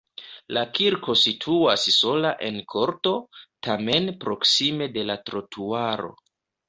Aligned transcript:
La 0.57 0.61
kirko 0.77 1.15
situas 1.23 1.83
sola 1.97 2.31
en 2.47 2.57
korto, 2.75 3.13
tamen 3.69 4.11
proksime 4.25 4.89
de 4.97 5.05
la 5.11 5.19
trotuaro. 5.29 6.11